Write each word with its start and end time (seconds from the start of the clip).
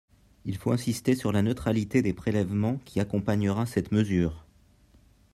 Il 0.45 0.57
faut 0.57 0.71
insister 0.71 1.13
sur 1.13 1.31
la 1.31 1.43
neutralité 1.43 2.01
des 2.01 2.15
prélèvements 2.15 2.79
qui 2.85 2.99
accompagnera 2.99 3.67
cette 3.67 3.91
mesure. 3.91 4.45